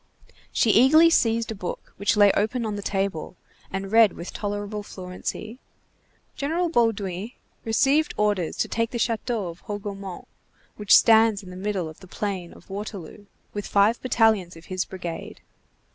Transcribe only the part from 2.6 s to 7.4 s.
on the table, and read with tolerable fluency:— "—General Bauduin